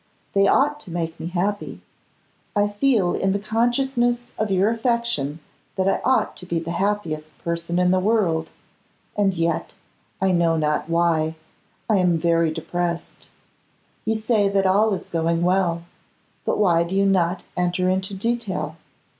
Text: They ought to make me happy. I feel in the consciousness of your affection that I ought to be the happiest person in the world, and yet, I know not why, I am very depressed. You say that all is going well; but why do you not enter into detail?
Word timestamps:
They 0.33 0.47
ought 0.47 0.79
to 0.79 0.89
make 0.89 1.19
me 1.19 1.27
happy. 1.27 1.79
I 2.55 2.67
feel 2.67 3.13
in 3.13 3.33
the 3.33 3.37
consciousness 3.37 4.17
of 4.35 4.49
your 4.49 4.71
affection 4.71 5.39
that 5.75 5.87
I 5.87 6.01
ought 6.03 6.35
to 6.37 6.47
be 6.47 6.57
the 6.57 6.71
happiest 6.71 7.37
person 7.43 7.77
in 7.77 7.91
the 7.91 7.99
world, 7.99 8.49
and 9.15 9.35
yet, 9.35 9.73
I 10.19 10.31
know 10.31 10.57
not 10.57 10.89
why, 10.89 11.35
I 11.87 11.97
am 11.97 12.17
very 12.17 12.51
depressed. 12.51 13.29
You 14.03 14.15
say 14.15 14.49
that 14.49 14.65
all 14.65 14.91
is 14.95 15.03
going 15.03 15.43
well; 15.43 15.83
but 16.45 16.57
why 16.57 16.81
do 16.83 16.95
you 16.95 17.05
not 17.05 17.43
enter 17.55 17.87
into 17.87 18.15
detail? 18.15 18.77